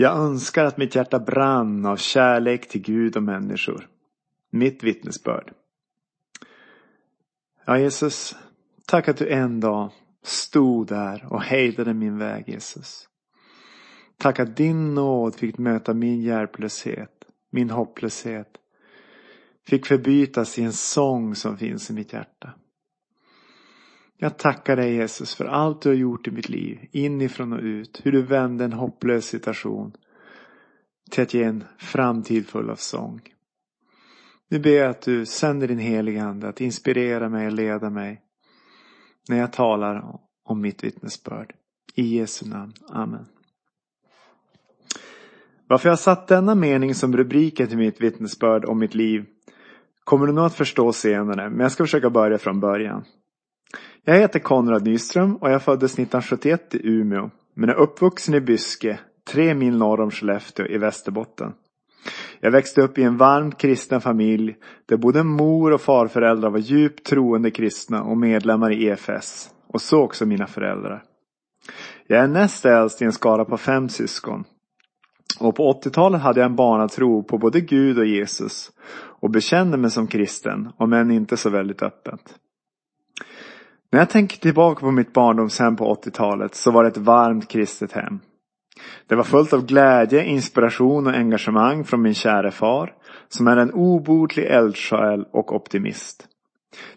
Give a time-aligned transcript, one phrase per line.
[0.00, 3.88] Jag önskar att mitt hjärta brann av kärlek till Gud och människor.
[4.50, 5.52] Mitt vittnesbörd.
[7.64, 8.36] Ja, Jesus,
[8.86, 9.90] tack att du en dag
[10.22, 13.08] stod där och hejdade min väg, Jesus.
[14.16, 18.48] Tack att din nåd fick möta min hjälplöshet, min hopplöshet.
[19.66, 22.52] Fick förbytas i en sång som finns i mitt hjärta.
[24.20, 28.00] Jag tackar dig Jesus för allt du har gjort i mitt liv, inifrån och ut.
[28.04, 29.92] Hur du vände en hopplös situation
[31.10, 33.20] till att ge en framtid full av sång.
[34.48, 38.22] Nu ber jag att du sänder din heliga Ande att inspirera mig och leda mig
[39.28, 41.54] när jag talar om mitt vittnesbörd.
[41.94, 42.72] I Jesu namn.
[42.88, 43.26] Amen.
[45.68, 49.26] Varför jag satt denna mening som rubriken till mitt vittnesbörd om mitt liv
[50.04, 53.04] kommer du nog att förstå senare, men jag ska försöka börja från början.
[54.08, 58.98] Jag heter Konrad Nyström och jag föddes 1971 i Umeå, men är uppvuxen i Byske,
[59.30, 61.52] tre mil norr om Skellefteå i Västerbotten.
[62.40, 64.56] Jag växte upp i en varmt kristen familj
[64.86, 69.50] där både mor och farföräldrar var djupt troende kristna och medlemmar i EFS.
[69.66, 71.02] Och så också mina föräldrar.
[72.06, 74.44] Jag är näst äldst i en skara på fem syskon.
[75.40, 78.70] Och på 80-talet hade jag en barnatro på både Gud och Jesus
[79.20, 82.38] och bekände mig som kristen, om än inte så väldigt öppet.
[83.92, 87.92] När jag tänker tillbaka på mitt barndomshem på 80-talet så var det ett varmt kristet
[87.92, 88.20] hem.
[89.06, 92.94] Det var fullt av glädje, inspiration och engagemang från min käre far
[93.28, 96.26] som är en obotlig eldsjäl och optimist.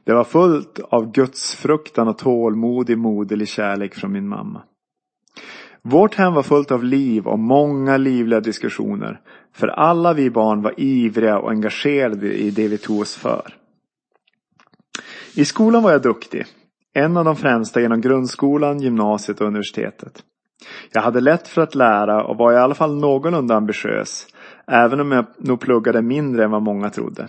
[0.03, 4.61] Det var fullt av gudsfruktan och tålmodig moderlig kärlek från min mamma.
[5.81, 9.21] Vårt hem var fullt av liv och många livliga diskussioner.
[9.53, 13.55] För alla vi barn var ivriga och engagerade i det vi tog oss för.
[15.35, 16.45] I skolan var jag duktig.
[16.93, 20.23] En av de främsta genom grundskolan, gymnasiet och universitetet.
[20.91, 24.27] Jag hade lätt för att lära och var i alla fall någorlunda ambitiös.
[24.67, 27.27] Även om jag nog pluggade mindre än vad många trodde.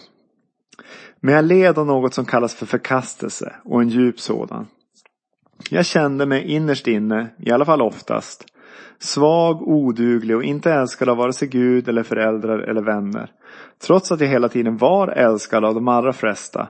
[1.20, 4.66] Men jag led av något som kallas för förkastelse och en djup sådan.
[5.70, 8.44] Jag kände mig innerst inne, i alla fall oftast,
[8.98, 13.30] svag, oduglig och inte älskad av vare sig Gud eller föräldrar eller vänner.
[13.86, 16.68] Trots att jag hela tiden var älskad av de allra flesta.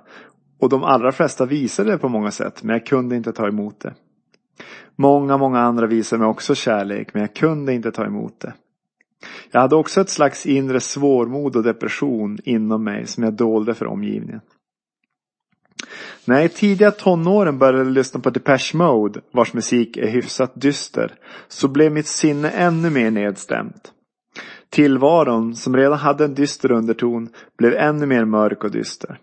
[0.63, 3.81] Och de allra flesta visade det på många sätt, men jag kunde inte ta emot
[3.81, 3.95] det.
[4.97, 8.55] Många, många andra visade mig också kärlek, men jag kunde inte ta emot det.
[9.51, 13.87] Jag hade också ett slags inre svårmod och depression inom mig som jag dolde för
[13.87, 14.41] omgivningen.
[16.25, 21.15] När jag i tidiga tonåren började lyssna på Depeche Mode, vars musik är hyfsat dyster,
[21.49, 23.93] så blev mitt sinne ännu mer nedstämt.
[24.71, 29.19] Tillvaron, som redan hade en dyster underton, blev ännu mer mörk och dyster.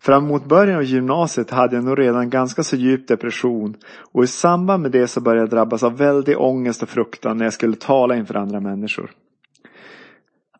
[0.00, 3.76] Fram mot början av gymnasiet hade jag nog redan ganska så djup depression
[4.12, 7.44] och i samband med det så började jag drabbas av väldig ångest och fruktan när
[7.44, 9.10] jag skulle tala inför andra människor.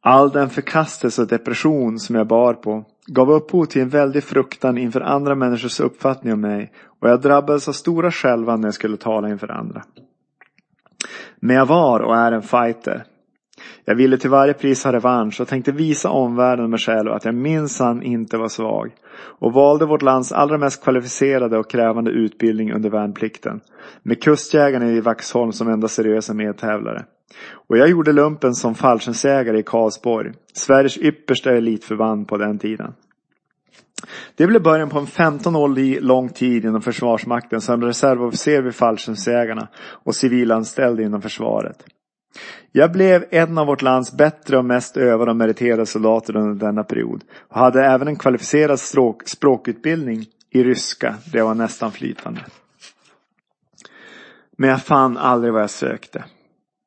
[0.01, 4.79] All den förkastelse och depression som jag bar på gav upphov till en väldig fruktan
[4.79, 8.97] inför andra människors uppfattning om mig och jag drabbades av stora skälvan när jag skulle
[8.97, 9.83] tala inför andra.
[11.41, 13.05] Men jag var och är en fighter.
[13.91, 17.25] Jag ville till varje pris ha revansch och tänkte visa omvärlden och mig själv att
[17.25, 18.91] jag minsann inte var svag.
[19.15, 23.61] Och valde vårt lands allra mest kvalificerade och krävande utbildning under värnplikten.
[24.03, 27.05] Med kustjägarna i Vaxholm som enda seriösa medtävlare.
[27.69, 30.33] Och jag gjorde lumpen som fallskärmsjägare i Karlsborg.
[30.53, 32.93] Sveriges yppersta elitförband på den tiden.
[34.37, 39.69] Det blev början på en 15 år lång tid inom Försvarsmakten som reservofficer vid fallskärmsjägarna
[40.05, 41.85] och civilanställd inom försvaret.
[42.73, 46.85] Jag blev en av vårt lands bättre och mest övade och meriterade soldater under denna
[46.85, 52.41] period och hade även en kvalificerad språk, språkutbildning i ryska där jag var nästan flytande.
[54.57, 56.25] Men jag fann aldrig vad jag sökte.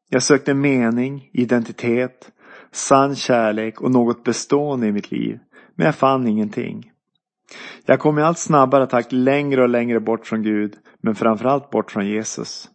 [0.10, 2.32] Jag sökte mening, identitet,
[2.72, 5.40] sann kärlek och något bestående i mitt liv.
[5.76, 6.92] Men jag fann ingenting.
[7.86, 11.92] Jag kom i allt snabbare takt längre och längre bort från Gud, men framförallt bort
[11.92, 12.70] från Jesus.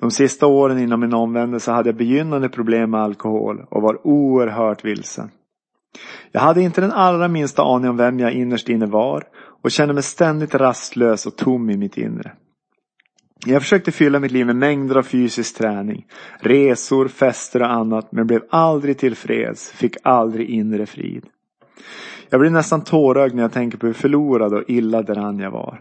[0.00, 4.84] De sista åren innan min omvändelse hade jag begynnande problem med alkohol och var oerhört
[4.84, 5.30] vilsen.
[6.32, 9.24] Jag hade inte den allra minsta aning om vem jag innerst inne var
[9.62, 12.32] och kände mig ständigt rastlös och tom i mitt inre.
[13.46, 16.06] Jag försökte fylla mitt liv med mängder av fysisk träning,
[16.40, 21.26] resor, fester och annat men blev aldrig tillfreds, fick aldrig inre frid.
[22.30, 25.80] Jag blir nästan tårögd när jag tänker på hur förlorad och illa däran jag var.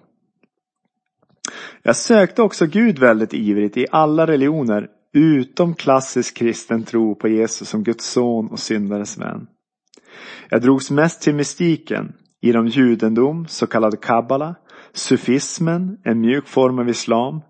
[1.88, 7.70] Jag sökte också Gud väldigt ivrigt i alla religioner utom klassisk kristen tro på Jesus
[7.70, 9.48] som Guds son och syndares vän.
[10.50, 14.56] Jag drogs mest till mystiken, inom judendom, så kallad kabbala,
[14.94, 17.42] sufismen, en mjuk form av islam,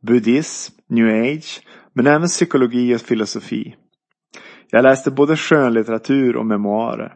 [0.00, 1.60] buddhism, new age,
[1.92, 3.76] men även psykologi och filosofi.
[4.70, 7.14] Jag läste både skönlitteratur och memoarer.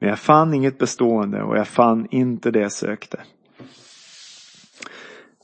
[0.00, 3.20] Men jag fann inget bestående och jag fann inte det jag sökte.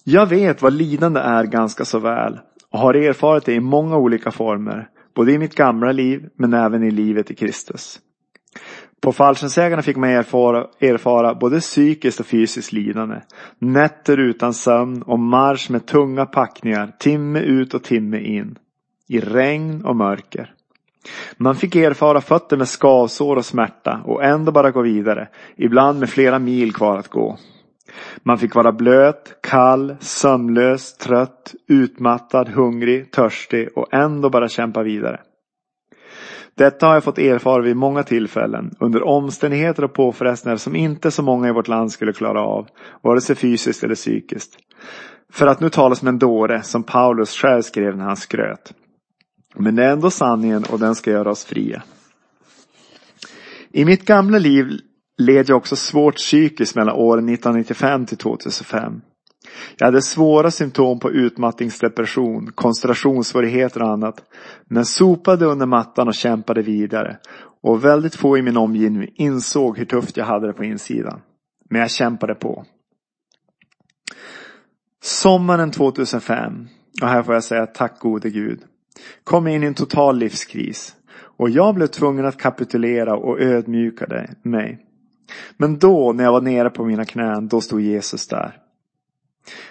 [0.04, 2.38] Jag vet vad lidande är ganska så väl
[2.70, 4.88] och har erfarit det i många olika former.
[5.14, 8.00] Både i mitt gamla liv men även i livet i Kristus.
[9.00, 13.20] På fallskärmsjägarna fick man erfara, erfara både psykiskt och fysiskt lidande.
[13.58, 18.58] Nätter utan sömn och marsch med tunga packningar timme ut och timme in.
[19.08, 20.54] I regn och mörker.
[21.36, 25.28] Man fick erfara fötter med skavsår och smärta och ändå bara gå vidare.
[25.56, 27.38] Ibland med flera mil kvar att gå.
[28.22, 35.20] Man fick vara blöt, kall, sömnlös, trött, utmattad, hungrig, törstig och ändå bara kämpa vidare.
[36.54, 41.22] Detta har jag fått erfara vid många tillfällen under omständigheter och påfrestningar som inte så
[41.22, 42.68] många i vårt land skulle klara av,
[43.02, 44.56] vare sig fysiskt eller psykiskt.
[45.32, 48.72] För att nu tala som en dåre, som Paulus själv skrev när han skröt.
[49.54, 51.82] Men det är ändå sanningen och den ska göra oss fria.
[53.70, 54.66] I mitt gamla liv
[55.24, 59.00] led jag också svårt psykiskt mellan åren 1995 till 2005.
[59.78, 64.24] Jag hade svåra symptom på utmattningsdepression, koncentrationssvårigheter och annat.
[64.64, 67.18] Men sopade under mattan och kämpade vidare.
[67.62, 71.20] Och väldigt få i min omgivning insåg hur tufft jag hade det på insidan.
[71.70, 72.64] Men jag kämpade på.
[75.02, 76.68] Sommaren 2005,
[77.02, 78.60] och här får jag säga tack gode gud,
[79.24, 80.96] kom in i en total livskris.
[81.36, 84.06] Och jag blev tvungen att kapitulera och ödmjuka
[84.42, 84.78] mig.
[85.56, 88.58] Men då när jag var nere på mina knän, då stod Jesus där.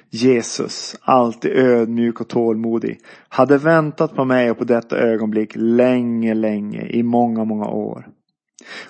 [0.10, 3.00] Jesus, alltid ödmjuk och tålmodig,
[3.30, 8.08] hade väntat på mig och på detta ögonblick länge, länge, i många, många år.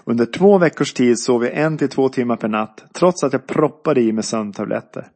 [0.04, 3.48] Under två veckors tid sov jag en till två timmar per natt, trots att jag
[3.48, 5.08] proppade i mig sömntabletter.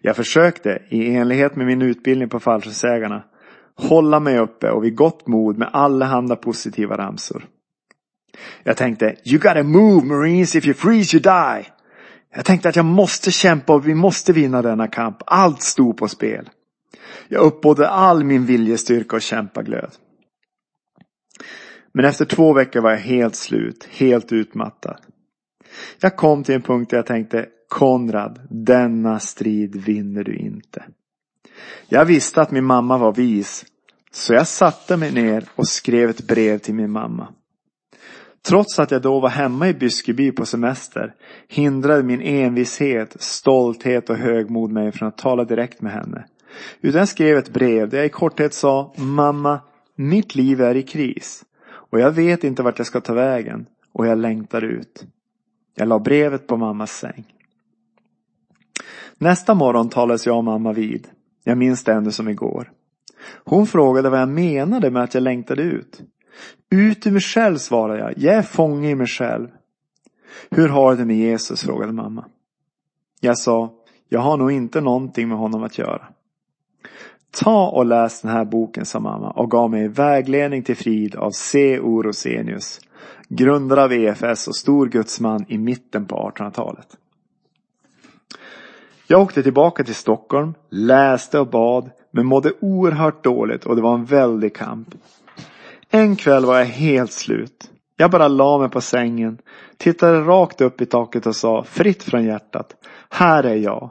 [0.00, 3.24] Jag försökte, i enlighet med min utbildning på fallskärmsjägarna,
[3.74, 7.46] hålla mig uppe och vid gott mod med allehanda positiva ramsor.
[8.62, 11.66] Jag tänkte, you gotta move marines, if you freeze you die.
[12.34, 15.16] Jag tänkte att jag måste kämpa och vi måste vinna denna kamp.
[15.26, 16.50] Allt stod på spel.
[17.28, 19.90] Jag uppbådde all min viljestyrka och kämpaglöd.
[21.92, 24.96] Men efter två veckor var jag helt slut, helt utmattad.
[26.00, 30.84] Jag kom till en punkt där jag tänkte, Konrad, denna strid vinner du inte.
[31.88, 33.64] Jag visste att min mamma var vis,
[34.10, 37.28] så jag satte mig ner och skrev ett brev till min mamma.
[38.46, 41.14] Trots att jag då var hemma i Byskeby på semester
[41.48, 46.24] hindrade min envishet, stolthet och högmod mig från att tala direkt med henne.
[46.80, 49.60] Utan jag skrev ett brev där jag i korthet sa Mamma,
[49.96, 51.44] mitt liv är i kris.
[51.68, 53.66] Och jag vet inte vart jag ska ta vägen.
[53.92, 55.06] Och jag längtar ut.
[55.74, 57.24] Jag la brevet på mammas säng.
[59.18, 61.08] Nästa morgon talades jag och mamma vid.
[61.44, 62.70] Jag minns det ännu som igår.
[63.44, 66.02] Hon frågade vad jag menade med att jag längtade ut.
[66.70, 68.12] Ut ur mig själv, svarade jag.
[68.16, 69.48] Jag är fånge i mig själv.
[70.50, 71.62] Hur har du det med Jesus?
[71.62, 72.24] frågade mamma.
[73.20, 73.72] Jag sa,
[74.08, 76.06] jag har nog inte någonting med honom att göra.
[77.30, 81.30] Ta och läs den här boken, sa mamma och gav mig vägledning till frid av
[81.30, 81.80] C.
[81.80, 82.02] O.
[82.02, 82.80] Rosenius.
[83.28, 86.96] Grundare av EFS och stor gudsman i mitten på 1800-talet.
[89.06, 93.94] Jag åkte tillbaka till Stockholm, läste och bad, men mådde oerhört dåligt och det var
[93.94, 94.88] en väldig kamp.
[95.96, 97.70] En kväll var jag helt slut.
[97.96, 99.38] Jag bara la mig på sängen,
[99.76, 102.76] tittade rakt upp i taket och sa fritt från hjärtat.
[103.10, 103.90] Här är jag.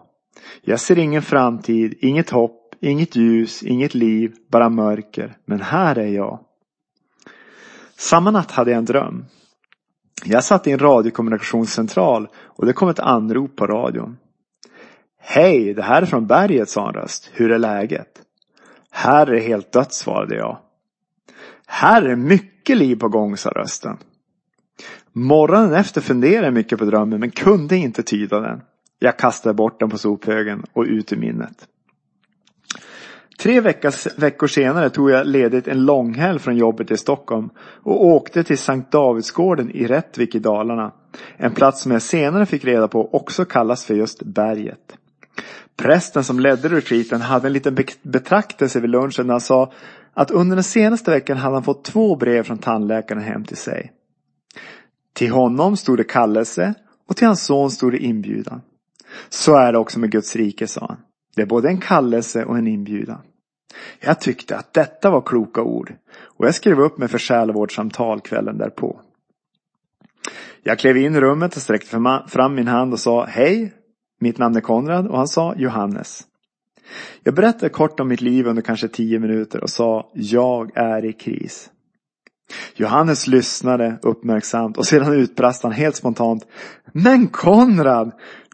[0.61, 5.37] Jag ser ingen framtid, inget hopp, inget ljus, inget liv, bara mörker.
[5.45, 6.39] Men här är jag.
[7.97, 9.25] Samma natt hade jag en dröm.
[10.23, 14.17] Jag satt i en radiokommunikationscentral och det kom ett anrop på radion.
[15.19, 17.29] Hej, det här är från berget, sa en röst.
[17.33, 18.21] Hur är läget?
[18.91, 20.57] Här är det helt dött, svarade jag.
[21.77, 23.97] Här är mycket liv på gång, sa rösten.
[25.13, 28.61] Morgonen efter funderade jag mycket på drömmen men kunde inte tyda den.
[28.99, 31.67] Jag kastade bort den på sophögen och ut ur minnet.
[33.39, 37.49] Tre veckas, veckor senare tog jag ledigt en långhelg från jobbet i Stockholm
[37.83, 40.91] och åkte till Sankt Davidsgården i Rättvik i Dalarna.
[41.37, 44.97] En plats som jag senare fick reda på också kallas för just berget.
[45.77, 49.71] Prästen som ledde retreaten hade en liten betraktelse vid lunchen när han sa
[50.15, 53.91] att under den senaste veckan hade han fått två brev från tandläkaren hem till sig.
[55.13, 56.73] Till honom stod det kallelse
[57.07, 58.61] och till hans son stod det inbjudan.
[59.29, 60.97] Så är det också med Guds rike, sa han.
[61.35, 63.21] Det är både en kallelse och en inbjudan.
[63.99, 68.57] Jag tyckte att detta var kloka ord och jag skrev upp mig för själavårdssamtal kvällen
[68.57, 69.01] därpå.
[70.63, 73.73] Jag klev in i rummet och sträckte fram min hand och sa Hej,
[74.19, 76.23] mitt namn är Konrad och han sa Johannes.
[77.23, 81.13] Jag berättade kort om mitt liv under kanske tio minuter och sa jag är i
[81.13, 81.69] kris.
[82.75, 86.47] Johannes lyssnade uppmärksamt och sedan utbrast han helt spontant.
[86.91, 88.11] Men Konrad,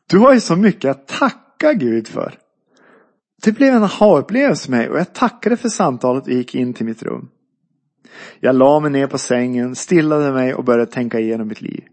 [0.10, 2.34] du har ju så mycket att tacka Gud för.
[3.44, 6.86] Det blev en aha-upplevelse för mig och jag tackade för samtalet och gick in till
[6.86, 7.30] mitt rum.
[8.40, 11.84] Jag la mig ner på sängen, stillade mig och började tänka igenom mitt liv.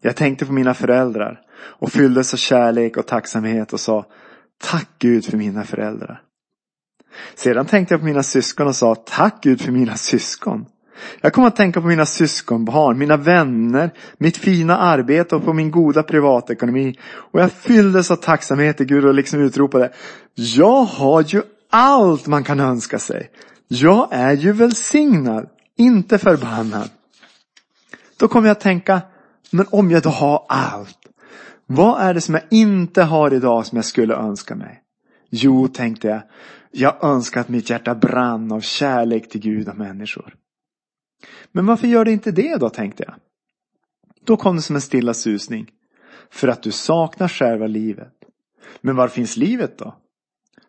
[0.00, 4.06] Jag tänkte på mina föräldrar och fylldes av kärlek och tacksamhet och sa
[4.64, 6.22] Tack Gud för mina föräldrar.
[7.34, 10.66] Sedan tänkte jag på mina syskon och sa Tack Gud för mina syskon.
[11.20, 15.70] Jag kom att tänka på mina syskonbarn, mina vänner, mitt fina arbete och på min
[15.70, 16.98] goda privatekonomi.
[17.14, 19.92] Och jag fylldes av tacksamhet till Gud och liksom utropade
[20.34, 23.30] Jag har ju allt man kan önska sig.
[23.68, 26.90] Jag är ju välsignad, inte förbannad.
[28.16, 29.00] Då kom jag att tänka,
[29.50, 30.98] men om jag då har allt,
[31.66, 34.82] vad är det som jag inte har idag som jag skulle önska mig?
[35.30, 36.22] Jo, tänkte jag,
[36.70, 40.34] jag önskar att mitt hjärta brann av kärlek till Gud och människor.
[41.52, 43.14] Men varför gör det inte det då, tänkte jag.
[44.24, 45.70] Då kom det som en stilla susning.
[46.30, 48.14] För att du saknar själva livet.
[48.80, 49.94] Men var finns livet då?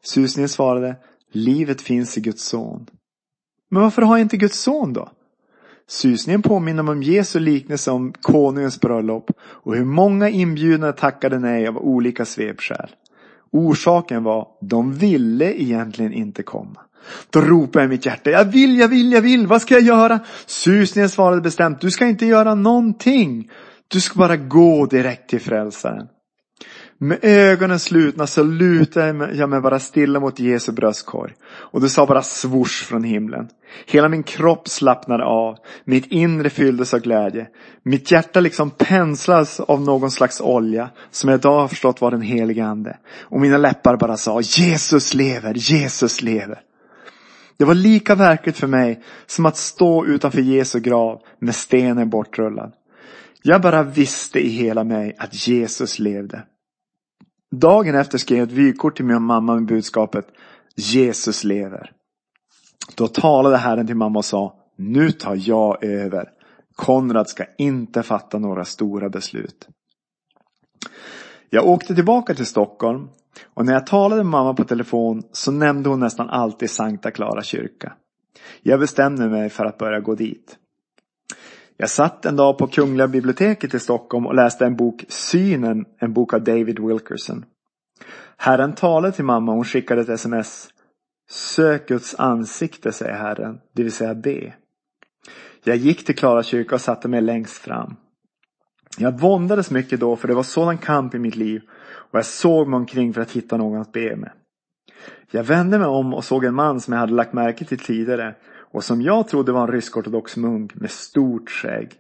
[0.01, 0.96] Susningen svarade,
[1.32, 2.88] livet finns i Guds son.
[3.70, 5.12] Men varför har jag inte Guds son då?
[5.89, 11.77] Susningen påminner om Jesu liknelse om konungens bröllop och hur många inbjudna tackade nej av
[11.77, 12.89] olika svepskäl.
[13.51, 16.79] Orsaken var, de ville egentligen inte komma.
[17.29, 19.84] Då ropade jag i mitt hjärta, jag vill, jag vill, jag vill, vad ska jag
[19.84, 20.20] göra?
[20.46, 23.51] Susningen svarade bestämt, du ska inte göra någonting.
[23.88, 26.08] Du ska bara gå direkt till frälsaren.
[27.00, 31.34] Med ögonen slutna så lutade jag mig bara stilla mot Jesu bröstkorg.
[31.48, 33.48] Och det sa bara svors från himlen.
[33.86, 35.58] Hela min kropp slappnade av.
[35.84, 37.48] Mitt inre fylldes av glädje.
[37.84, 42.22] Mitt hjärta liksom penslades av någon slags olja som jag idag har förstått var den
[42.22, 42.98] helige ande.
[43.22, 46.62] Och mina läppar bara sa Jesus lever, Jesus lever.
[47.58, 52.74] Det var lika verkligt för mig som att stå utanför Jesu grav med stenen bortrullad.
[53.42, 56.44] Jag bara visste i hela mig att Jesus levde.
[57.51, 60.27] Dagen efter skrev jag ett vykort till min mamma med budskapet
[60.75, 61.92] Jesus lever.
[62.96, 66.30] Då talade Herren till mamma och sa Nu tar jag över.
[66.75, 69.68] Konrad ska inte fatta några stora beslut.
[71.50, 73.10] Jag åkte tillbaka till Stockholm
[73.54, 77.44] och när jag talade med mamma på telefon så nämnde hon nästan alltid Sankta Clara
[77.44, 77.94] kyrka.
[78.62, 80.58] Jag bestämde mig för att börja gå dit.
[81.78, 86.14] Jag satt en dag på Kungliga biblioteket i Stockholm och läste en bok Synen, en
[86.14, 87.46] bok av David Wilkerson.
[88.38, 90.70] Herren talade till mamma och hon skickade ett sms.
[91.30, 94.54] Sök Guds ansikte, säger Herren, det vill säga be.
[95.64, 97.96] Jag gick till Klara kyrka och satte mig längst fram.
[98.98, 102.68] Jag våndades mycket då för det var sådan kamp i mitt liv och jag såg
[102.68, 104.32] mig omkring för att hitta någon att be med.
[105.32, 108.36] Jag vände mig om och såg en man som jag hade lagt märke till tidigare
[108.72, 111.94] och som jag trodde var en rysk-ortodox munk med stort skägg.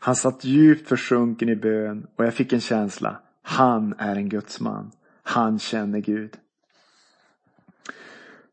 [0.00, 3.16] Han satt djupt försjunken i bön och jag fick en känsla.
[3.42, 4.90] Han är en gudsman.
[5.22, 6.36] Han känner Gud.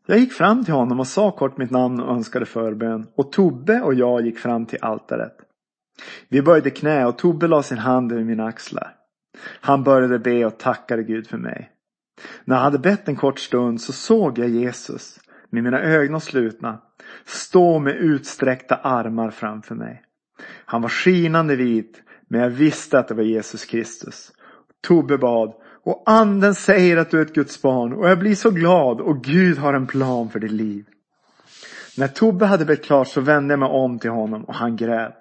[0.06, 3.82] Jag gick fram till honom och sa kort mitt namn och önskade förbön och Tobbe
[3.82, 5.38] och jag gick fram till altaret.
[6.30, 8.96] Vi böjde knä och Tobbe la sin hand över mina axlar.
[9.62, 11.72] Han började be och tackade Gud för mig.
[12.46, 16.82] När jag hade bett en kort stund så såg jag Jesus med mina ögon slutna
[17.28, 20.04] stå med utsträckta armar framför mig.
[20.66, 24.32] Han var skinande vit men jag visste att det var Jesus Kristus.
[24.88, 25.54] Tobbe bad
[25.84, 29.24] och anden säger att du är ett Guds barn och jag blir så glad och
[29.24, 30.86] Gud har en plan för ditt liv.
[31.98, 35.18] När Tobbe hade bett klart så vände jag mig om till honom och han grät.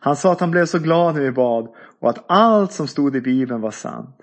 [0.00, 1.68] Han sa att han blev så glad när vi bad
[2.00, 4.16] och att allt som stod i Bibeln var sant.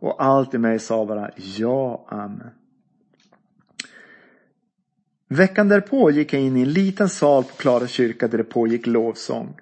[0.00, 2.50] Och allt i mig sa bara ja, amen.
[5.32, 8.86] Veckan därpå gick jag in i en liten sal på Klara kyrka där det pågick
[8.86, 9.60] lovsång.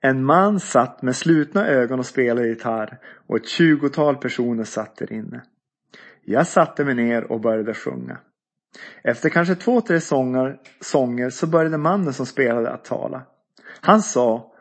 [0.00, 5.12] En man satt med slutna ögon och spelade gitarr och ett tjugotal personer satt där
[5.12, 5.42] inne.
[6.24, 8.18] Jag satte mig ner och började sjunga.
[9.02, 13.22] Efter kanske två, tre sånger, sånger så började mannen som spelade att tala.
[13.80, 14.52] Han sa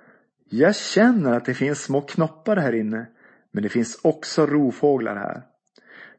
[0.49, 3.07] Jag känner att det finns små knoppar här inne
[3.51, 5.41] men det finns också rovfåglar här.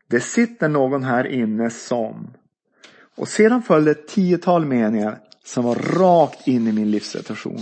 [0.06, 2.30] Det sitter någon här inne som
[3.16, 7.58] och sedan följde ett tiotal meningar som var rakt in i min livssituation.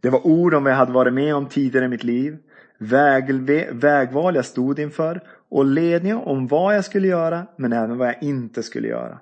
[0.00, 2.38] Det var ord om vad jag hade varit med om tidigare i mitt liv,
[2.78, 3.32] väg,
[3.72, 8.22] vägval jag stod inför och ledning om vad jag skulle göra men även vad jag
[8.22, 9.18] inte skulle göra.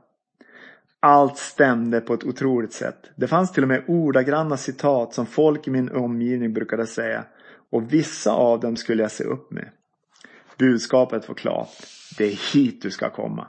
[1.01, 3.11] Allt stämde på ett otroligt sätt.
[3.17, 7.25] Det fanns till och med ordagranna citat som folk i min omgivning brukade säga
[7.73, 9.69] och vissa av dem skulle jag se upp med.
[10.59, 11.69] Budskapet var klart.
[12.19, 13.47] Det är hit du ska komma.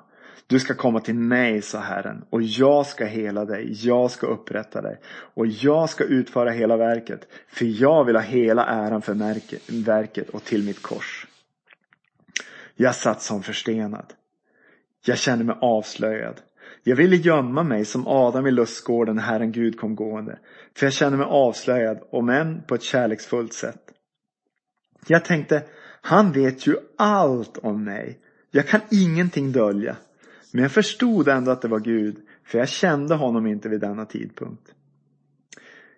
[0.48, 4.82] Du ska komma till mig, sa Herren, och jag ska hela dig, jag ska upprätta
[4.82, 9.14] dig och jag ska utföra hela verket, för jag vill ha hela äran för
[9.84, 11.28] verket och till mitt kors.
[12.76, 14.14] Jag satt som förstenad.
[15.06, 16.42] Jag kände mig avslöjad.
[16.84, 20.40] Jag ville gömma mig som Adam i lustgården när Herren Gud kom gående.
[20.76, 23.82] För jag kände mig avslöjad, om än på ett kärleksfullt sätt.
[25.08, 25.64] Jag tänkte,
[26.02, 28.20] han vet ju allt om mig.
[28.52, 29.96] Jag kan ingenting dölja.
[30.54, 34.06] Men jag förstod ändå att det var Gud, för jag kände honom inte vid denna
[34.06, 34.74] tidpunkt.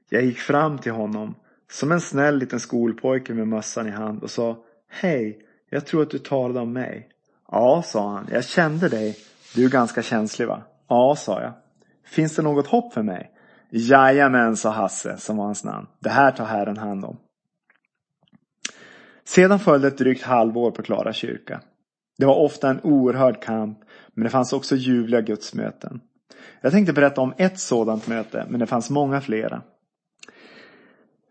[0.09, 1.35] Jag gick fram till honom
[1.71, 5.39] som en snäll liten skolpojke med mössan i hand och sa Hej,
[5.69, 7.09] jag tror att du talade om mig.
[7.51, 9.17] Ja, sa han, jag kände dig.
[9.55, 10.63] Du är ganska känslig va?
[10.87, 11.53] Ja, sa jag.
[12.05, 13.31] Finns det något hopp för mig?
[13.69, 15.87] Jajamän, sa Hasse, som var hans namn.
[15.99, 17.17] Det här tar Herren hand om.
[19.23, 21.61] Sedan följde ett drygt halvår på Klara kyrka.
[22.17, 23.79] Det var ofta en oerhörd kamp,
[24.19, 26.01] men det fanns också ljuvliga gudsmöten.
[26.61, 29.61] Jag tänkte berätta om ett sådant möte, men det fanns många flera.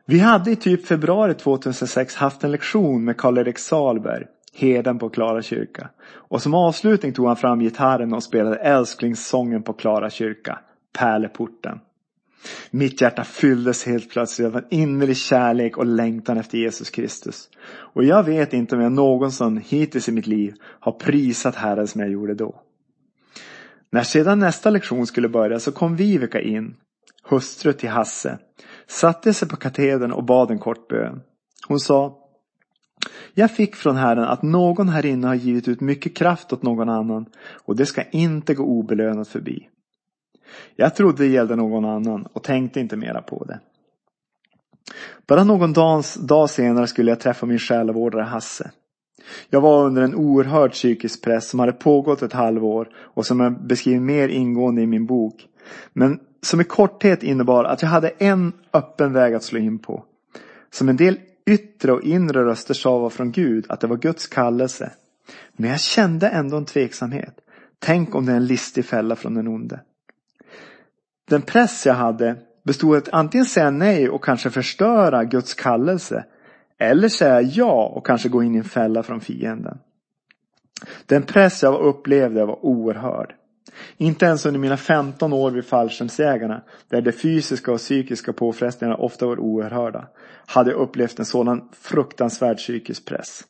[0.07, 5.43] Vi hade i typ februari 2006 haft en lektion med Karl-Erik Salberg, herden på Klara
[5.43, 5.89] kyrka.
[6.11, 10.59] Och som avslutning tog han fram gitarren och spelade älsklingssången på Klara kyrka,
[10.99, 11.81] Pärleporten.
[12.71, 17.49] Mitt hjärta fylldes helt plötsligt av en innerlig kärlek och längtan efter Jesus Kristus.
[17.69, 22.01] Och jag vet inte om jag någonsin hittills i mitt liv har prisat Herren som
[22.01, 22.63] jag gjorde då.
[23.91, 26.77] När sedan nästa lektion skulle börja så kom Viveka in,
[27.23, 28.39] hustru till Hasse,
[28.87, 31.21] satte sig på katedern och bad en kort bön.
[31.69, 32.25] Hon sa
[33.35, 36.89] jag fick från Herren att någon här inne har givit ut mycket kraft åt någon
[36.89, 37.27] annan
[37.65, 39.69] och det ska inte gå obelönat förbi.
[40.77, 43.61] Jag trodde det gällde någon annan och tänkte inte mera på det.
[45.27, 48.71] Bara någon dag, dag senare skulle jag träffa min själavårdare Hasse.
[49.51, 53.67] Jag var under en oerhörd psykisk press som hade pågått ett halvår och som jag
[53.67, 55.47] beskriver mer ingående i min bok.
[55.93, 60.05] Men som i korthet innebar att jag hade en öppen väg att slå in på.
[60.71, 64.27] Som en del yttre och inre röster sa var från Gud, att det var Guds
[64.27, 64.93] kallelse.
[65.53, 67.35] Men jag kände ändå en tveksamhet.
[67.79, 69.81] Tänk om det är en listig fälla från den onde.
[71.29, 76.25] Den press jag hade bestod att antingen säga nej och kanske förstöra Guds kallelse.
[76.79, 79.79] Eller säga ja och kanske gå in i en fälla från fienden.
[81.07, 83.35] Den press jag upplevde var oerhörd.
[83.97, 89.27] Inte ens under mina 15 år vid fallskärmsjägarna, där de fysiska och psykiska påfrestningarna ofta
[89.27, 90.09] var oerhörda,
[90.47, 93.45] hade jag upplevt en sådan fruktansvärd psykisk press.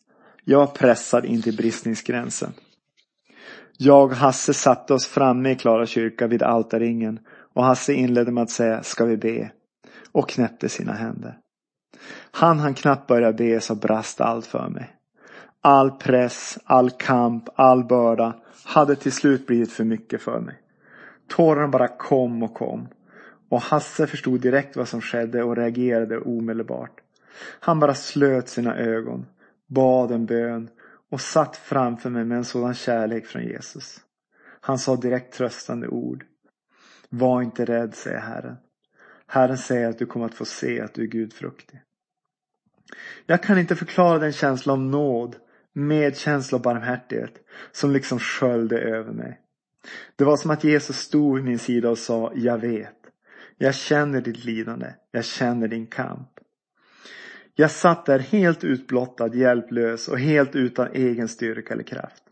[0.44, 2.52] Jag var pressad in till bristningsgränsen.
[3.76, 7.18] Jag och Hasse satte oss framme i Klara kyrka vid altarringen
[7.54, 9.50] och Hasse inledde med att säga, ska vi be?
[10.12, 11.38] Och knäppte sina händer.
[12.30, 14.94] Han han knappt börja be så brast allt för mig.
[15.60, 18.34] All press, all kamp, all börda
[18.64, 20.62] hade till slut blivit för mycket för mig.
[21.28, 22.88] Tårarna bara kom och kom.
[23.48, 27.00] Och Hasse förstod direkt vad som skedde och reagerade omedelbart.
[27.60, 29.26] Han bara slöt sina ögon,
[29.66, 30.70] bad en bön
[31.10, 34.00] och satt framför mig med en sådan kärlek från Jesus.
[34.60, 36.24] Han sa direkt tröstande ord.
[37.08, 38.56] Var inte rädd, säger Herren.
[39.26, 41.80] Herren säger att du kommer att få se att du är gudfruktig.
[43.26, 45.36] Jag kan inte förklara den känsla av nåd,
[45.72, 47.32] medkänsla och barmhärtighet
[47.72, 49.40] som liksom sköljde över mig.
[50.16, 52.94] Det var som att Jesus stod vid min sida och sa, jag vet.
[53.58, 54.86] Jag känner ditt lidande.
[55.10, 56.28] Jag känner din kamp.
[57.54, 62.22] Jag satt där helt utblottad, hjälplös och helt utan egen styrka eller kraft.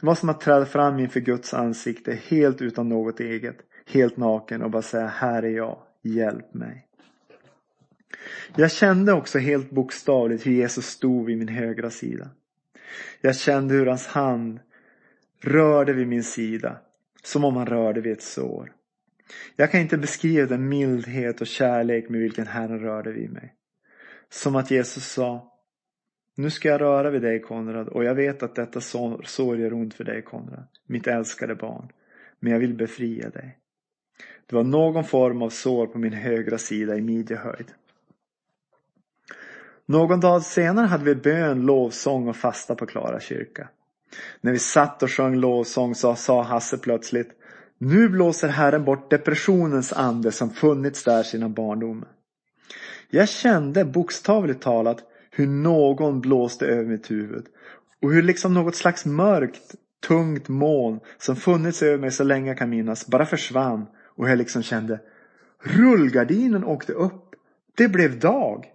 [0.00, 4.62] Det var som att träda fram inför Guds ansikte helt utan något eget, helt naken
[4.62, 6.86] och bara säga, här är jag, hjälp mig.
[8.56, 12.30] Jag kände också helt bokstavligt hur Jesus stod vid min högra sida.
[13.20, 14.60] Jag kände hur hans hand
[15.40, 16.78] rörde vid min sida,
[17.22, 18.72] som om han rörde vid ett sår.
[19.56, 23.54] Jag kan inte beskriva den mildhet och kärlek med vilken Herren rörde vid mig.
[24.28, 25.52] Som att Jesus sa
[26.36, 28.80] Nu ska jag röra vid dig Konrad och jag vet att detta
[29.24, 31.88] sår gör ont för dig Konrad, mitt älskade barn.
[32.40, 33.58] Men jag vill befria dig.
[34.46, 37.72] Det var någon form av sår på min högra sida i midjehöjd.
[39.86, 43.68] Någon dag senare hade vi bön, lovsång och fasta på Klara kyrka.
[44.40, 47.30] När vi satt och sjöng lovsång så sa Hasse plötsligt
[47.78, 52.08] Nu blåser Herren bort depressionens ande som funnits där sedan barndomen.
[53.10, 54.98] Jag kände bokstavligt talat
[55.30, 57.46] hur någon blåste över mitt huvud
[58.02, 59.74] och hur liksom något slags mörkt,
[60.06, 64.38] tungt moln som funnits över mig så länge jag kan minnas bara försvann och jag
[64.38, 65.00] liksom kände
[65.62, 67.34] rullgardinen åkte upp.
[67.76, 68.73] Det blev dag.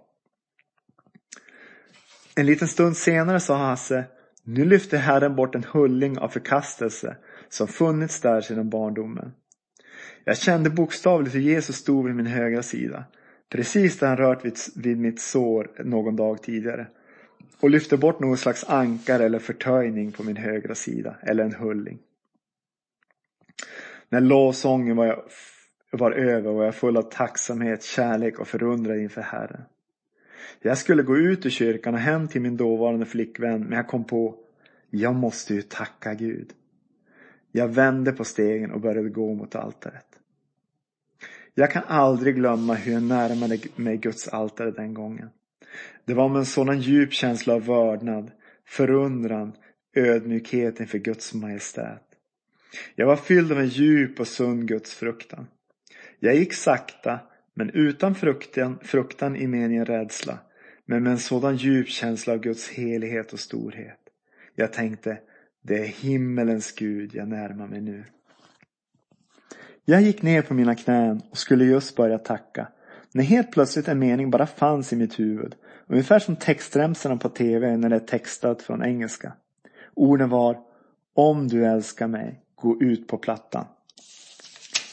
[2.40, 4.04] En liten stund senare sa Hasse
[4.44, 7.16] Nu lyfter Herren bort en hulling av förkastelse
[7.48, 9.32] som funnits där sedan barndomen.
[10.24, 13.04] Jag kände bokstavligt hur Jesus stod vid min högra sida.
[13.48, 16.86] Precis där han rört vid, vid mitt sår någon dag tidigare.
[17.60, 21.16] Och lyfte bort någon slags ankar eller förtöjning på min högra sida.
[21.22, 21.98] Eller en hulling.
[24.08, 25.24] När lovsången var,
[25.90, 29.62] var över var jag full av tacksamhet, kärlek och förundran inför Herren.
[30.60, 34.04] Jag skulle gå ut ur kyrkan och hem till min dåvarande flickvän men jag kom
[34.04, 34.36] på
[34.90, 36.52] jag måste ju tacka Gud.
[37.52, 40.06] Jag vände på stegen och började gå mot altaret.
[41.54, 45.30] Jag kan aldrig glömma hur jag närmade mig Guds altare den gången.
[46.04, 48.30] Det var med en sådan djup känsla av vördnad,
[48.64, 49.52] förundran,
[49.94, 52.02] ödmjukhet inför Guds majestät.
[52.94, 55.46] Jag var fylld av en djup och sund Guds fruktan.
[56.18, 57.20] Jag gick sakta,
[57.60, 60.38] men utan fruktan, fruktan i meningen rädsla,
[60.86, 63.98] men med en sådan djup känsla av Guds helighet och storhet.
[64.54, 65.18] Jag tänkte,
[65.62, 68.04] det är himmelens Gud jag närmar mig nu.
[69.84, 72.68] Jag gick ner på mina knän och skulle just börja tacka.
[73.12, 75.54] När helt plötsligt en mening bara fanns i mitt huvud.
[75.86, 79.32] Ungefär som textremsorna på tv när det är textat från engelska.
[79.94, 80.58] Orden var
[81.14, 83.64] Om du älskar mig, gå ut på plattan.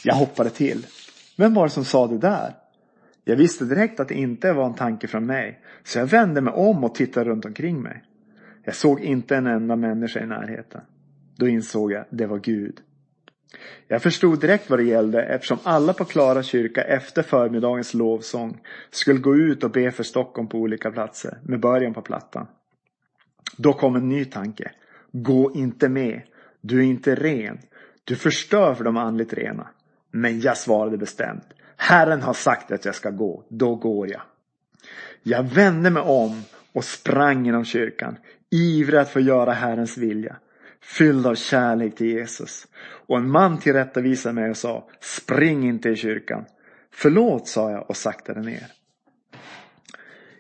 [0.04, 0.86] Jag hoppade till.
[1.38, 2.56] Vem var det som sa det där?
[3.24, 5.62] Jag visste direkt att det inte var en tanke från mig.
[5.84, 8.04] Så jag vände mig om och tittade runt omkring mig.
[8.64, 10.82] Jag såg inte en enda människa i närheten.
[11.36, 12.80] Då insåg jag, det var Gud.
[13.88, 19.20] Jag förstod direkt vad det gällde eftersom alla på Klara kyrka efter förmiddagens lovsång skulle
[19.20, 22.48] gå ut och be för Stockholm på olika platser med början på plattan.
[23.58, 24.72] Då kom en ny tanke.
[25.12, 26.22] Gå inte med.
[26.62, 27.58] Du är inte ren.
[28.04, 29.68] Du förstör för de andligt rena.
[30.22, 31.44] Men jag svarade bestämt.
[31.78, 33.44] Herren har sagt att jag ska gå.
[33.50, 34.22] Då går jag.
[35.24, 38.18] Jag vände mig om och sprang genom kyrkan.
[38.52, 40.38] Ivrig att få göra Herrens vilja
[40.88, 42.68] fylld av kärlek till Jesus.
[43.08, 46.46] Och en man tillrättavisade mig och sa, spring inte i kyrkan.
[46.92, 48.66] Förlåt, sa jag och saktade ner.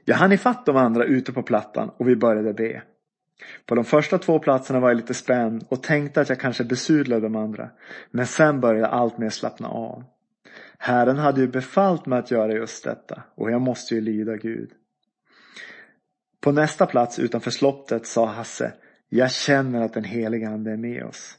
[0.05, 2.81] Jag hann ifatt de andra ute på plattan och vi började be.
[3.65, 7.21] På de första två platserna var jag lite spänd och tänkte att jag kanske besudlade
[7.21, 7.69] de andra.
[8.11, 10.03] Men sen började jag allt mer slappna av.
[10.77, 14.71] Herren hade ju befallt mig att göra just detta och jag måste ju lyda Gud.
[16.41, 18.73] På nästa plats utanför slottet sa Hasse
[19.09, 21.37] jag känner att den helige ande är med oss.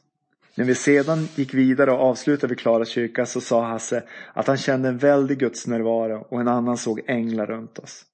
[0.55, 4.57] När vi sedan gick vidare och avslutade vid Klara kyrka så sa Hasse att han
[4.57, 8.05] kände en väldig gudsnärvaro och en annan såg änglar runt oss.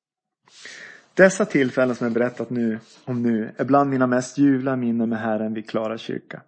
[1.15, 5.19] Dessa tillfällen som jag berättat nu om nu är bland mina mest ljuvliga minnen med
[5.19, 6.41] Herren vid Klara kyrka.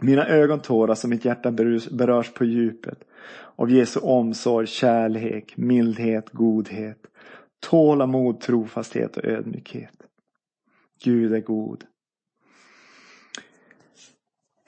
[0.00, 1.50] Mina ögon tåras och mitt hjärta
[1.90, 2.98] berörs på djupet
[3.56, 6.98] av Jesu omsorg, kärlek, mildhet, godhet,
[7.60, 10.02] tålamod, trofasthet och ödmjukhet.
[11.04, 11.84] Gud är god.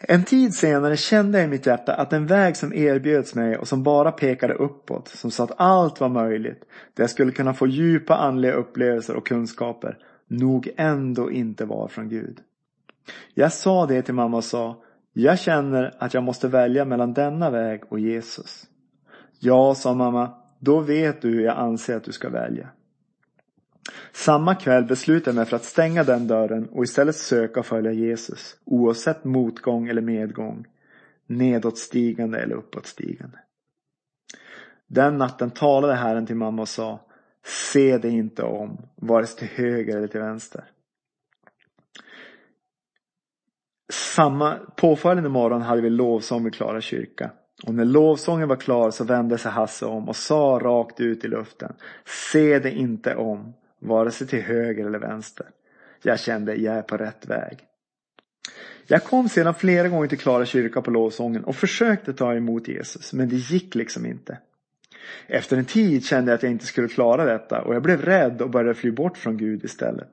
[0.00, 3.68] En tid senare kände jag i mitt hjärta att den väg som erbjöds mig och
[3.68, 7.66] som bara pekade uppåt, som sa att allt var möjligt, där jag skulle kunna få
[7.66, 12.38] djupa andliga upplevelser och kunskaper, nog ändå inte var från Gud.
[13.34, 14.82] Jag sa det till mamma och sa,
[15.12, 18.66] jag känner att jag måste välja mellan denna väg och Jesus.
[19.38, 22.68] Ja, sa mamma, då vet du hur jag anser att du ska välja.
[24.12, 27.92] Samma kväll beslutade jag mig för att stänga den dörren och istället söka och följa
[27.92, 28.56] Jesus.
[28.64, 30.66] Oavsett motgång eller medgång.
[31.26, 33.38] Nedåtstigande eller uppåtstigande.
[34.86, 37.00] Den natten talade Herren till mamma och sa
[37.44, 40.64] Se dig inte om, vare sig till höger eller till vänster.
[43.92, 47.30] Samma, påföljande morgon hade vi lovsång vid Klara kyrka.
[47.66, 51.28] Och när lovsången var klar så vände sig Hasse om och sa rakt ut i
[51.28, 51.72] luften.
[52.30, 55.46] Se dig inte om, vare sig till höger eller vänster.
[56.02, 57.58] Jag kände, jag är på rätt väg.
[58.86, 63.12] Jag kom sedan flera gånger till Klara kyrka på lovsången och försökte ta emot Jesus,
[63.12, 64.38] men det gick liksom inte.
[65.26, 68.42] Efter en tid kände jag att jag inte skulle klara detta och jag blev rädd
[68.42, 70.10] och började fly bort från Gud istället.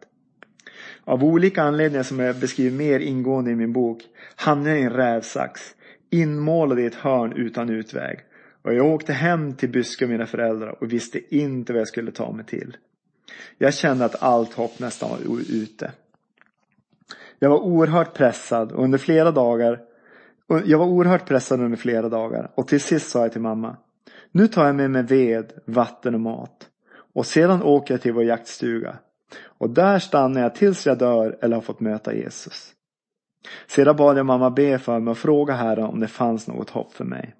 [1.04, 4.02] Av olika anledningar som jag beskriver mer ingående i min bok
[4.36, 5.62] hamnade jag i en rävsax,
[6.10, 8.20] inmålad i ett hörn utan utväg.
[8.62, 12.12] Och jag åkte hem till Byske och mina föräldrar och visste inte vad jag skulle
[12.12, 12.78] ta mig till.
[13.58, 15.92] Jag kände att allt hopp nästan var ute.
[17.40, 19.82] Jag var oerhört pressad under flera dagar.
[20.66, 23.78] Jag var oerhört pressad under flera dagar och till sist sa jag till mamma.
[24.32, 26.70] Nu tar jag med mig ved, vatten och mat.
[27.14, 28.98] Och sedan åker jag till vår jaktstuga.
[29.44, 32.72] Och där stannar jag tills jag dör eller har fått möta Jesus.
[33.68, 36.94] Sedan bad jag mamma be för mig och fråga Herren om det fanns något hopp
[36.94, 37.36] för mig.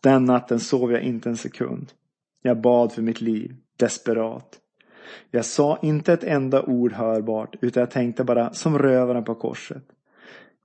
[0.00, 1.92] Den natten sov jag inte en sekund.
[2.42, 4.60] Jag bad för mitt liv desperat.
[5.30, 9.84] Jag sa inte ett enda ord hörbart utan jag tänkte bara som rövaren på korset.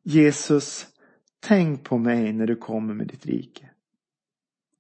[0.04, 0.88] Jesus,
[1.39, 3.69] tänk på mig när du kommer med ditt rike.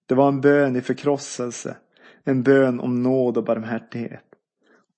[0.05, 1.77] Det var en bön i förkrosselse,
[2.23, 4.23] en bön om nåd och barmhärtighet.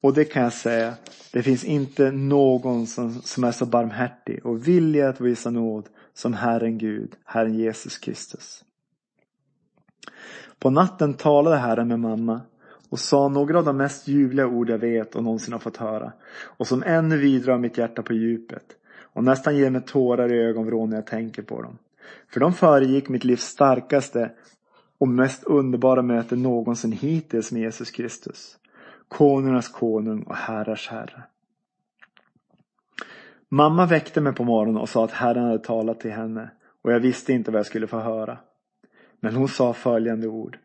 [0.02, 0.94] Och det kan jag säga,
[1.34, 6.34] det finns inte någon som, som är så barmhärtig och villig att visa nåd som
[6.34, 8.64] Herren Gud, Herren Jesus Kristus.
[10.60, 12.42] På natten talade Herren med mamma
[12.92, 16.12] och sa några av de mest ljuvliga ord jag vet och någonsin har fått höra
[16.44, 18.66] och som ännu vidrar mitt hjärta på djupet
[19.14, 21.78] och nästan ger mig tårar i ögonvrån när jag tänker på dem.
[22.28, 24.32] För de föregick mitt livs starkaste
[24.98, 28.58] och mest underbara möte någonsin hittills med Jesus Kristus.
[29.08, 31.24] Konungarnas konung och herrars herre.
[33.50, 36.52] Mamma väckte mig på morgonen och sa att Herren hade talat till henne
[36.82, 38.38] och jag visste inte vad jag skulle få höra.
[39.20, 40.58] Men hon sa följande ord.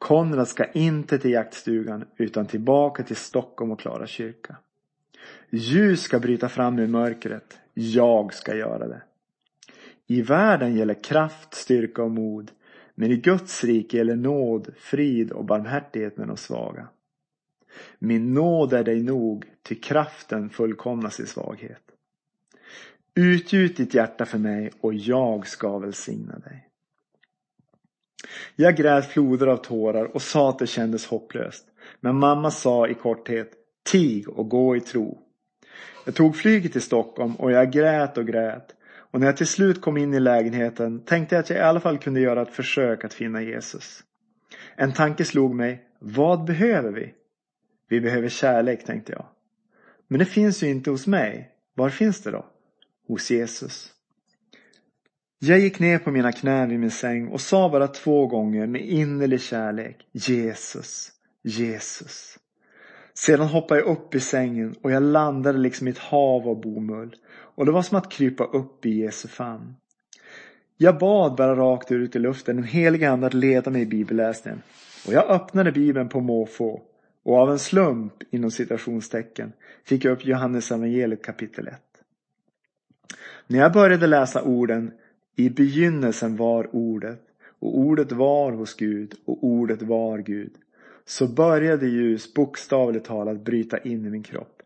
[0.00, 4.56] Konrad ska inte till jaktstugan utan tillbaka till Stockholm och Klara kyrka.
[5.50, 7.58] Ljus ska bryta fram ur mörkret.
[7.74, 9.02] Jag ska göra det.
[10.06, 12.50] I världen gäller kraft, styrka och mod.
[12.94, 16.88] Men i Guds rike gäller nåd, frid och barmhärtighet med de svaga.
[17.98, 21.82] Min nåd är dig nog, till kraften fullkomnas i svaghet.
[23.14, 26.69] Utgjut ditt hjärta för mig och jag ska välsigna dig.
[28.56, 31.64] Jag grät floder av tårar och sa att det kändes hopplöst.
[32.00, 33.50] Men mamma sa i korthet,
[33.90, 35.18] tig och gå i tro.
[36.04, 38.74] Jag tog flyget till Stockholm och jag grät och grät.
[39.10, 41.80] Och när jag till slut kom in i lägenheten tänkte jag att jag i alla
[41.80, 44.04] fall kunde göra ett försök att finna Jesus.
[44.76, 47.14] En tanke slog mig, vad behöver vi?
[47.88, 49.26] Vi behöver kärlek, tänkte jag.
[50.08, 51.50] Men det finns ju inte hos mig.
[51.74, 52.46] Var finns det då?
[53.08, 53.92] Hos Jesus.
[55.42, 58.80] Jag gick ner på mina knän vid min säng och sa bara två gånger med
[58.80, 62.38] innerlig kärlek Jesus, Jesus.
[63.14, 67.16] Sedan hoppade jag upp i sängen och jag landade liksom i ett hav av bomull.
[67.30, 69.74] Och det var som att krypa upp i Jesu famn.
[70.76, 74.62] Jag bad bara rakt ut i luften den Helige ande att leda mig i bibelläsningen.
[75.06, 76.80] Och jag öppnade bibeln på måfå.
[77.22, 79.52] Och av en slump, inom citationstecken,
[79.84, 81.74] fick jag upp Johannes evangeliet kapitel 1.
[83.46, 84.92] När jag började läsa orden
[85.36, 87.20] i begynnelsen var ordet
[87.60, 90.52] och ordet var hos Gud och ordet var Gud.
[91.04, 94.62] Så började ljus bokstavligt talat bryta in i min kropp.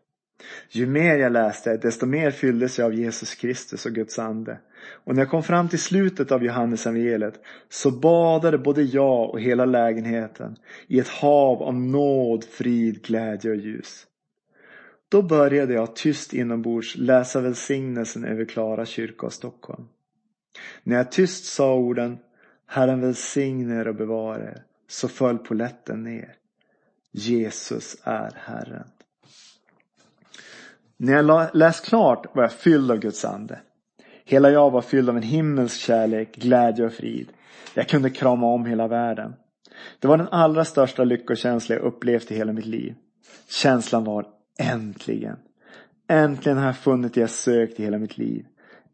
[0.69, 4.59] Ju mer jag läste desto mer fylldes jag av Jesus Kristus och Guds ande.
[5.03, 9.41] Och när jag kom fram till slutet av Johannes evangeliet så badade både jag och
[9.41, 10.55] hela lägenheten
[10.87, 14.07] i ett hav av nåd, frid, glädje och ljus.
[15.09, 19.85] Då började jag tyst inombords läsa välsignelsen över Klara kyrka och Stockholm.
[20.83, 22.19] När jag tyst sa orden
[22.67, 26.35] Herren välsigne er och bevara er så föll poletten ner.
[27.11, 28.87] Jesus är Herren.
[30.97, 33.59] När jag läst klart var jag fylld av Guds ande.
[34.25, 37.27] Hela jag var fylld av en himmelsk kärlek, glädje och frid.
[37.73, 39.33] Jag kunde krama om hela världen.
[39.99, 42.95] Det var den allra största lyckokänsla jag upplevt i hela mitt liv.
[43.49, 44.25] Känslan var
[44.59, 45.37] äntligen.
[46.07, 48.45] Äntligen har jag funnit det jag sökt i hela mitt liv.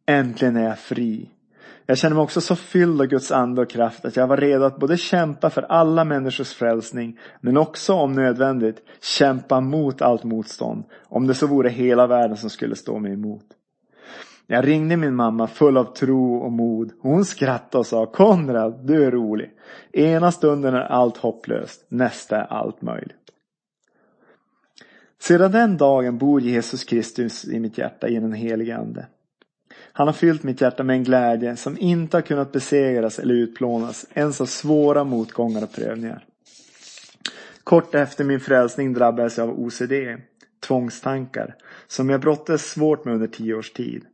[0.06, 1.30] Äntligen är jag fri.
[1.86, 4.66] Jag känner mig också så fylld av Guds ande och kraft att jag var redo
[4.66, 10.84] att både kämpa för alla människors frälsning men också om nödvändigt kämpa mot allt motstånd.
[11.04, 13.46] Om det så vore hela världen som skulle stå mig emot.
[14.48, 16.92] Jag ringde min mamma full av tro och mod.
[17.02, 19.52] Hon skrattade och sa Konrad, du är rolig.
[19.92, 23.18] Ena stunden är allt hopplöst, nästa är allt möjligt.
[25.20, 29.06] Sedan den dagen bor Jesus Kristus i mitt hjärta genom den helige Ande.
[29.94, 34.06] Han har fyllt mitt hjärta med en glädje som inte har kunnat besegras eller utplånas
[34.14, 36.26] ens av svåra motgångar och prövningar.
[37.64, 39.94] Kort efter min frälsning drabbades jag av OCD,
[40.60, 41.56] tvångstankar,
[41.88, 44.06] som jag brottades svårt med under tio års tid.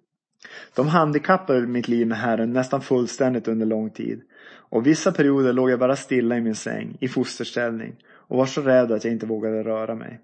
[0.75, 4.21] De handikappade mitt liv med Herren nästan fullständigt under lång tid.
[4.69, 8.61] Och vissa perioder låg jag bara stilla i min säng, i fosterställning, och var så
[8.61, 10.19] rädd att jag inte vågade röra mig.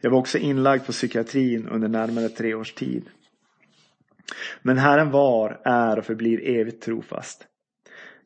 [0.00, 3.04] Jag var också inlagd på psykiatrin under närmare tre års tid.
[4.62, 7.46] Men Herren var, är och förblir evigt trofast.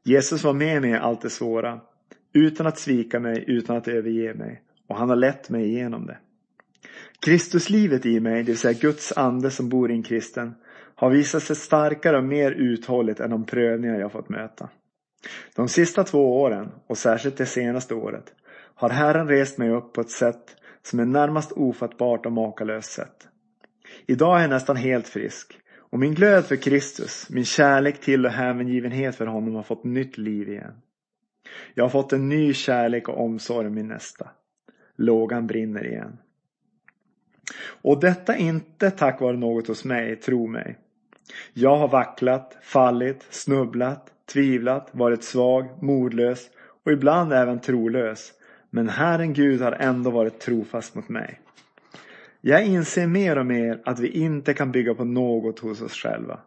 [0.03, 1.81] Jesus var med mig i allt det svåra.
[2.33, 4.63] Utan att svika mig, utan att överge mig.
[4.89, 6.19] Och han har lett mig igenom det.
[7.21, 10.55] Kristuslivet i mig, det vill säga Guds ande som bor i en kristen,
[10.95, 14.69] har visat sig starkare och mer uthålligt än de prövningar jag fått möta.
[15.55, 18.35] De sista två åren, och särskilt det senaste året,
[18.75, 23.29] har Herren rest mig upp på ett sätt som är närmast ofattbart och makalöst sätt.
[24.07, 25.61] Idag är jag nästan helt frisk
[25.95, 30.19] och min glöd för Kristus, min kärlek till och hängivenhet för honom har fått nytt
[30.19, 30.73] liv igen.
[31.75, 34.31] Jag har fått en ny kärlek och omsorg om min nästa.
[34.97, 36.19] Lågan brinner igen.
[37.83, 40.79] Och detta inte tack vare något hos mig, tro mig.
[41.53, 46.51] Jag har vacklat, fallit, snubblat, tvivlat, varit svag, modlös
[46.85, 48.33] och ibland även trolös.
[48.71, 51.41] Men Herren Gud har ändå varit trofast mot mig.
[52.47, 56.41] Jag inser mer och mer att vi inte kan bygga på något hos oss själva.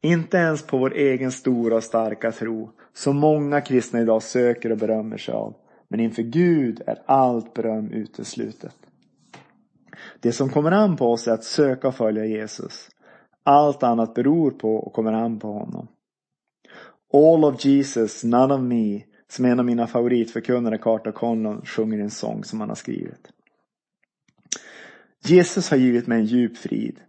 [0.00, 4.78] Inte ens på vår egen stora och starka tro, som många kristna idag söker och
[4.78, 5.54] berömmer sig av.
[5.88, 8.76] Men inför Gud är allt beröm uteslutet.
[10.20, 12.88] Det som kommer an på oss är att söka och följa Jesus.
[13.44, 15.88] Allt annat beror på och kommer an på honom.
[17.12, 22.02] All of Jesus, none of me, som en av mina favoritförkunnare, Carter Conlon, sjunger i
[22.02, 23.32] en sång som han har skrivit.
[25.24, 27.00] Jesus har givit mig en djup frid.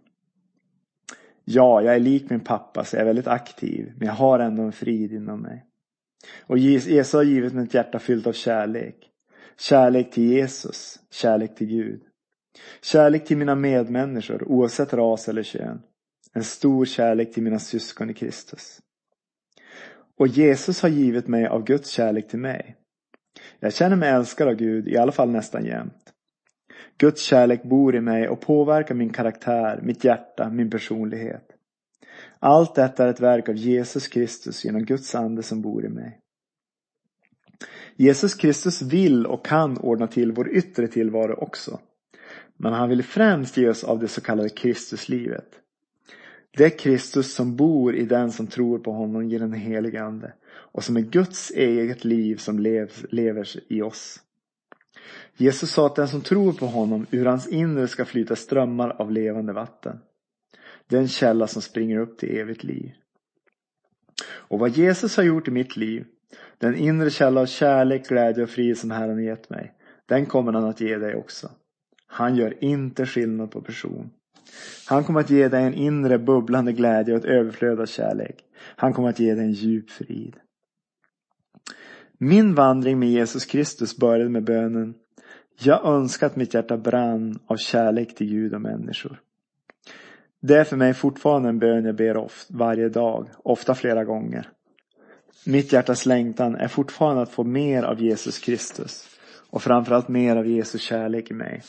[1.44, 4.62] Ja, jag är lik min pappa så jag är väldigt aktiv, men jag har ändå
[4.62, 5.66] en frid inom mig.
[6.46, 8.96] Och Jesus har givit mig ett hjärta fyllt av kärlek.
[9.58, 12.00] Kärlek till Jesus, kärlek till Gud.
[12.82, 15.82] Kärlek till mina medmänniskor oavsett ras eller kön.
[16.32, 18.80] En stor kärlek till mina syskon i Kristus.
[20.16, 22.76] Och Jesus har givit mig av Guds kärlek till mig.
[23.60, 26.09] Jag känner mig älskad av Gud, i alla fall nästan jämt.
[27.00, 31.44] Guds kärlek bor i mig och påverkar min karaktär, mitt hjärta, min personlighet.
[32.38, 36.20] Allt detta är ett verk av Jesus Kristus genom Guds ande som bor i mig.
[37.96, 41.80] Jesus Kristus vill och kan ordna till vår yttre tillvaro också.
[42.56, 45.48] Men han vill främst ge oss av det så kallade Kristuslivet.
[46.56, 50.32] Det är Kristus som bor i den som tror på honom genom den helige Ande
[50.50, 52.58] och som är Guds eget liv som
[53.10, 54.20] lever i oss.
[55.40, 59.12] Jesus sa att den som tror på honom ur hans inre ska flyta strömmar av
[59.12, 59.98] levande vatten.
[60.86, 62.92] Den källa som springer upp till evigt liv.
[64.28, 66.06] Och vad Jesus har gjort i mitt liv,
[66.58, 69.74] den inre källa av kärlek, glädje och frid som Herren har gett mig,
[70.06, 71.50] den kommer han att ge dig också.
[72.06, 74.10] Han gör inte skillnad på person.
[74.86, 78.44] Han kommer att ge dig en inre bubblande glädje och ett överflöd av kärlek.
[78.76, 80.36] Han kommer att ge dig en djup frid.
[82.18, 84.94] Min vandring med Jesus Kristus började med bönen
[85.62, 89.20] jag önskar att mitt hjärta brann av kärlek till Gud och människor.
[90.40, 94.48] Det är för mig fortfarande en bön jag ber ofta, varje dag, ofta flera gånger.
[95.46, 99.08] Mitt hjärtas längtan är fortfarande att få mer av Jesus Kristus
[99.50, 101.62] och framförallt mer av Jesus kärlek i mig.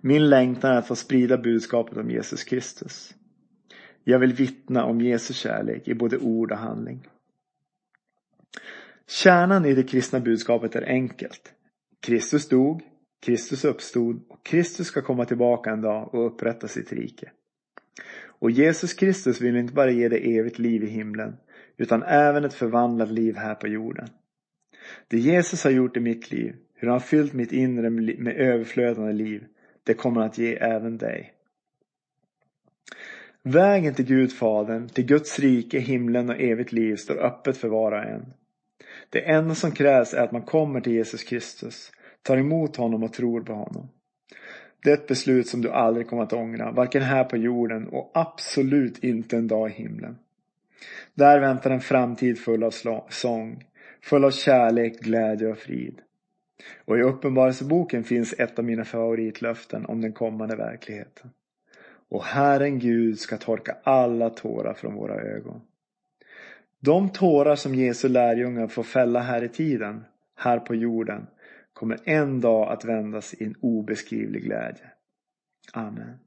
[0.00, 3.14] Min längtan är att få sprida budskapet om Jesus Kristus.
[4.04, 7.08] Jag vill vittna om Jesus kärlek i både ord och handling.
[9.06, 11.54] Kärnan i det kristna budskapet är enkelt.
[12.00, 12.82] Kristus dog,
[13.20, 17.30] Kristus uppstod och Kristus ska komma tillbaka en dag och upprätta sitt rike.
[18.24, 21.36] Och Jesus Kristus vill inte bara ge dig evigt liv i himlen
[21.76, 24.08] utan även ett förvandlat liv här på jorden.
[25.08, 29.12] Det Jesus har gjort i mitt liv, hur han har fyllt mitt inre med överflödande
[29.12, 29.44] liv,
[29.84, 31.32] det kommer han att ge även dig.
[33.42, 37.92] Vägen till Gud Fadern, till Guds rike, himlen och evigt liv står öppet för var
[37.92, 38.32] och en.
[39.10, 41.92] Det enda som krävs är att man kommer till Jesus Kristus,
[42.22, 43.88] tar emot honom och tror på honom.
[44.82, 48.10] Det är ett beslut som du aldrig kommer att ångra, varken här på jorden och
[48.14, 50.18] absolut inte en dag i himlen.
[51.14, 52.74] Där väntar en framtid full av
[53.08, 53.64] sång,
[54.02, 56.00] full av kärlek, glädje och frid.
[56.84, 61.30] Och i Uppenbarelseboken finns ett av mina favoritlöften om den kommande verkligheten.
[62.08, 65.60] Och Herren Gud ska torka alla tårar från våra ögon.
[66.80, 71.26] De tårar som Jesu lärjungar får fälla här i tiden, här på jorden,
[71.72, 74.92] kommer en dag att vändas i en obeskrivlig glädje.
[75.72, 76.18] Amen.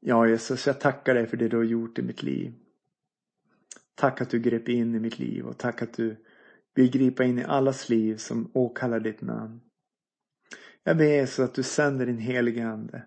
[0.00, 2.54] Ja Jesus, jag tackar dig för det du har gjort i mitt liv.
[3.94, 6.16] Tack att du grep in i mitt liv och tack att du
[6.74, 9.60] vill gripa in i allas liv som åkallar ditt namn.
[10.84, 13.02] Jag ber Jesus att du sänder din helige Ande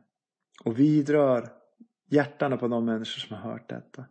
[0.64, 1.61] och vidrör
[2.12, 4.06] hjärtana på de människor som har hört detta.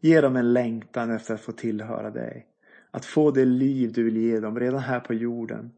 [0.00, 2.46] Ge dem en längtan efter att få tillhöra dig.
[2.90, 5.70] Att få det liv du vill ge dem redan här på jorden.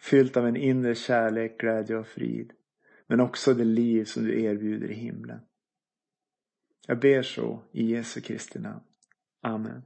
[0.00, 2.52] Fyllt av en inre kärlek, glädje och frid.
[3.06, 5.40] Men också det liv som du erbjuder i himlen.
[6.86, 8.80] Jag ber så i Jesu Kristi namn.
[9.42, 9.82] Amen.